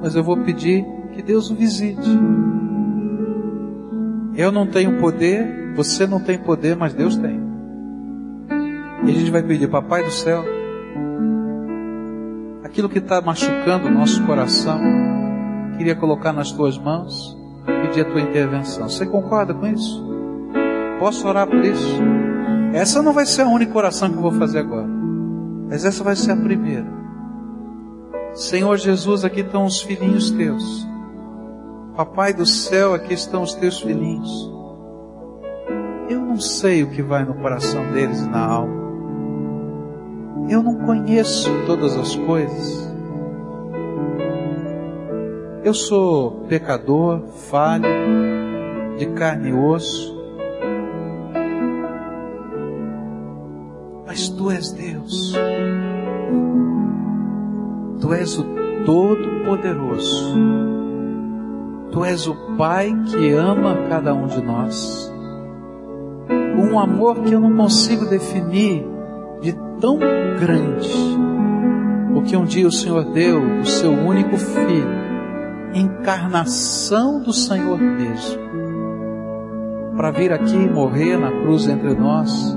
[0.00, 2.08] mas eu vou pedir que Deus o visite.
[4.36, 7.40] Eu não tenho poder, você não tem poder, mas Deus tem.
[9.04, 10.44] E a gente vai pedir, Papai do céu,
[12.62, 14.78] aquilo que está machucando o nosso coração,
[15.78, 17.36] queria colocar nas tuas mãos,
[17.82, 18.88] pedir a tua intervenção.
[18.88, 20.04] Você concorda com isso?
[20.98, 21.98] Posso orar por isso?
[22.74, 24.88] Essa não vai ser a única oração que eu vou fazer agora,
[25.68, 26.86] mas essa vai ser a primeira.
[28.34, 30.86] Senhor Jesus, aqui estão os filhinhos teus.
[31.96, 34.52] Papai do céu, aqui estão os teus filhinhos.
[36.10, 38.86] Eu não sei o que vai no coração deles e na alma.
[40.50, 42.94] Eu não conheço todas as coisas.
[45.64, 47.88] Eu sou pecador, falho,
[48.98, 50.14] de carne e osso.
[54.06, 55.32] Mas tu és Deus.
[58.02, 58.44] Tu és o
[58.84, 60.65] Todo-Poderoso.
[61.96, 65.10] Tu és o Pai que ama cada um de nós.
[66.28, 68.86] Um amor que eu não consigo definir
[69.40, 69.98] de tão
[70.38, 70.90] grande.
[72.12, 74.90] Porque um dia o Senhor deu o seu único filho,
[75.72, 78.42] encarnação do Senhor mesmo,
[79.96, 82.54] para vir aqui e morrer na cruz entre nós,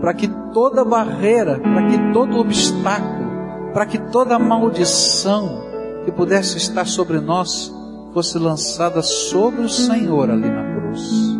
[0.00, 3.28] para que toda barreira, para que todo obstáculo,
[3.74, 5.60] para que toda maldição
[6.06, 7.76] que pudesse estar sobre nós
[8.18, 11.38] fosse lançada sobre o Senhor ali na cruz.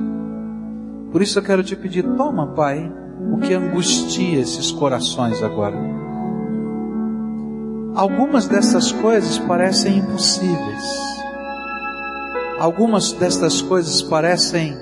[1.10, 2.88] Por isso eu quero te pedir, toma, Pai,
[3.32, 5.76] o que angustia esses corações agora.
[7.96, 10.84] Algumas dessas coisas parecem impossíveis.
[12.60, 14.76] Algumas destas coisas parecem,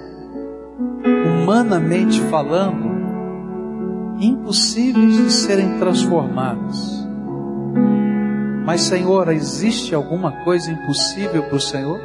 [1.24, 2.90] humanamente falando,
[4.20, 7.05] impossíveis de serem transformadas.
[8.66, 11.98] Mas, Senhor, existe alguma coisa impossível para o Senhor?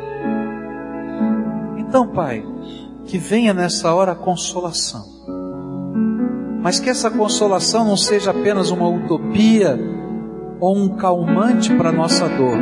[1.78, 2.46] Então, Pai,
[3.06, 5.12] que venha nessa hora a consolação
[6.62, 9.80] mas que essa consolação não seja apenas uma utopia
[10.60, 12.58] ou um calmante para nossa dor,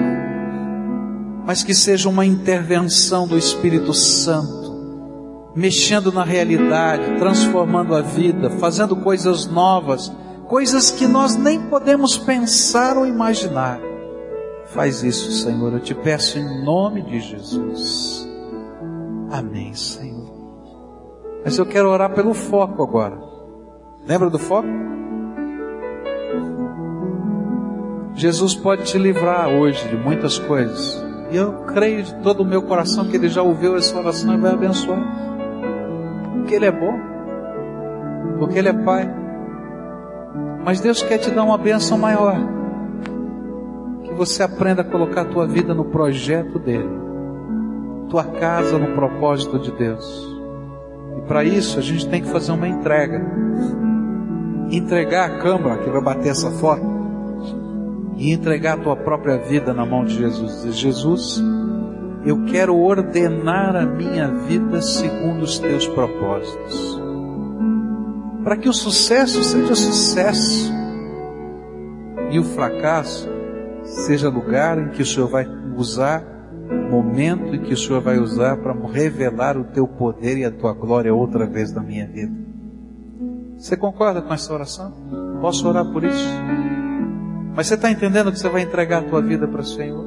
[1.46, 8.96] mas que seja uma intervenção do Espírito Santo, mexendo na realidade, transformando a vida, fazendo
[8.96, 10.10] coisas novas,
[10.50, 13.80] coisas que nós nem podemos pensar ou imaginar.
[14.66, 18.28] Faz isso, Senhor, eu te peço em nome de Jesus.
[19.32, 20.28] Amém, Senhor.
[21.46, 23.18] Mas eu quero orar pelo foco agora.
[24.06, 24.68] Lembra do foco?
[28.16, 31.02] Jesus pode te livrar hoje de muitas coisas.
[31.32, 34.38] E eu creio de todo o meu coração que Ele já ouviu essa oração e
[34.38, 35.00] vai abençoar.
[36.34, 37.00] Porque Ele é bom.
[38.40, 39.19] Porque Ele é Pai.
[40.70, 42.36] Mas Deus quer te dar uma bênção maior.
[44.04, 46.88] Que você aprenda a colocar a tua vida no projeto dEle.
[48.08, 50.38] Tua casa no propósito de Deus.
[51.18, 53.20] E para isso a gente tem que fazer uma entrega
[54.70, 56.86] entregar a câmara que vai bater essa foto
[58.16, 60.62] e entregar a tua própria vida na mão de Jesus.
[60.62, 61.44] Dizer, Jesus,
[62.24, 67.09] eu quero ordenar a minha vida segundo os teus propósitos.
[68.50, 70.74] Para que o sucesso seja sucesso
[72.32, 73.30] e o fracasso
[73.84, 75.48] seja lugar em que o Senhor vai
[75.78, 76.24] usar,
[76.90, 80.74] momento em que o Senhor vai usar para revelar o teu poder e a tua
[80.74, 82.34] glória outra vez na minha vida.
[83.56, 84.96] Você concorda com essa oração?
[85.40, 86.28] Posso orar por isso?
[87.56, 90.06] Mas você está entendendo que você vai entregar a tua vida para o Senhor?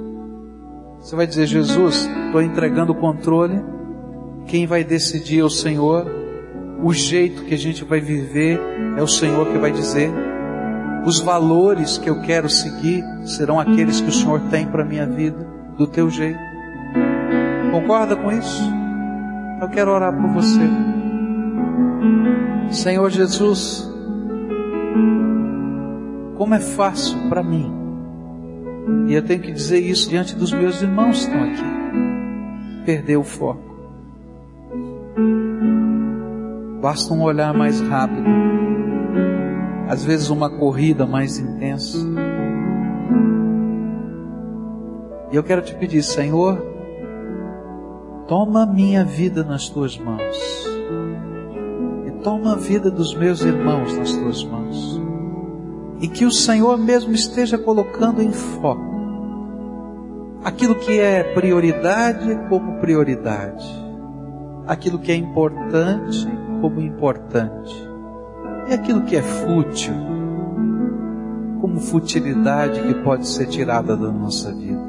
[0.99, 3.63] Você vai dizer, Jesus, estou entregando o controle.
[4.47, 6.22] Quem vai decidir é o Senhor.
[6.83, 8.61] O jeito que a gente vai viver
[8.97, 10.11] é o Senhor que vai dizer.
[11.07, 15.47] Os valores que eu quero seguir serão aqueles que o Senhor tem para minha vida,
[15.79, 16.41] do teu jeito.
[17.71, 18.63] Concorda com isso?
[19.61, 20.61] Eu quero orar por você.
[22.71, 23.89] Senhor Jesus,
[26.37, 27.73] como é fácil para mim,
[29.07, 33.23] e eu tenho que dizer isso diante dos meus irmãos que estão aqui, perder o
[33.23, 33.73] foco.
[36.83, 38.29] Basta um olhar mais rápido,
[39.89, 41.97] às vezes uma corrida mais intensa.
[45.31, 46.61] E eu quero te pedir, Senhor,
[48.29, 50.63] toma minha vida nas tuas mãos
[52.23, 55.01] toma a vida dos meus irmãos nas tuas mãos.
[56.01, 58.93] E que o Senhor mesmo esteja colocando em foco
[60.45, 63.83] aquilo que é prioridade como prioridade.
[64.67, 66.29] aquilo que é importante
[66.63, 67.75] como importante,
[68.71, 69.95] e aquilo que é fútil
[71.61, 74.83] como futilidade que pode ser tirada da nossa vida.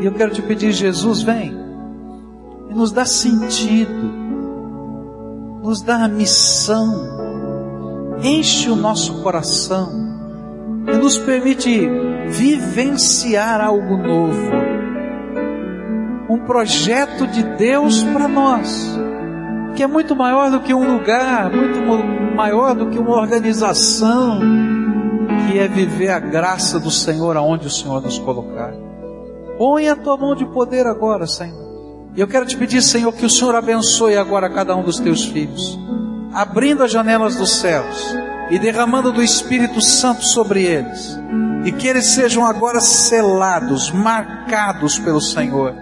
[0.00, 1.54] E eu quero te pedir, Jesus, vem
[2.68, 4.12] e nos dá sentido,
[5.62, 6.92] nos dá a missão,
[8.20, 9.92] enche o nosso coração
[10.92, 11.88] e nos permite
[12.28, 14.50] vivenciar algo novo,
[16.28, 18.98] um projeto de Deus para nós,
[19.74, 21.80] que é muito maior do que um lugar, muito
[22.34, 24.40] maior do que uma organização,
[25.46, 28.72] que é viver a graça do Senhor aonde o Senhor nos colocar.
[29.58, 31.64] Põe a tua mão de poder agora, Senhor.
[32.16, 35.24] E eu quero te pedir, Senhor, que o Senhor abençoe agora cada um dos teus
[35.24, 35.78] filhos,
[36.32, 38.14] abrindo as janelas dos céus
[38.50, 41.18] e derramando do Espírito Santo sobre eles,
[41.64, 45.74] e que eles sejam agora selados, marcados pelo Senhor,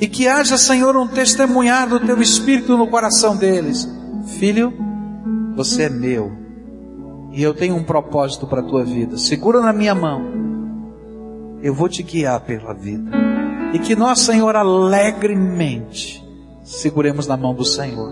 [0.00, 3.88] e que haja, Senhor, um testemunhar do teu Espírito no coração deles.
[4.38, 4.72] Filho,
[5.54, 6.32] você é meu,
[7.32, 9.16] e eu tenho um propósito para a tua vida.
[9.18, 10.46] Segura na minha mão
[11.62, 13.10] eu vou te guiar pela vida.
[13.72, 16.24] E que nós, Senhor, alegremente
[16.62, 18.10] seguremos na mão do Senhor.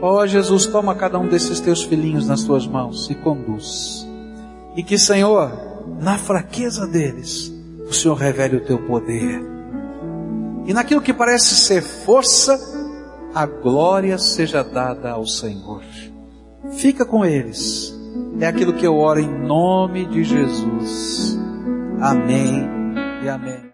[0.00, 4.06] Ó oh, Jesus, toma cada um desses teus filhinhos nas tuas mãos e conduz.
[4.76, 5.50] E que, Senhor,
[6.00, 7.52] na fraqueza deles,
[7.88, 9.57] o Senhor revele o teu poder.
[10.68, 12.60] E naquilo que parece ser força,
[13.34, 15.82] a glória seja dada ao Senhor.
[16.76, 17.90] Fica com eles.
[18.38, 21.38] É aquilo que eu oro em nome de Jesus.
[22.02, 22.68] Amém
[23.24, 23.66] e amém.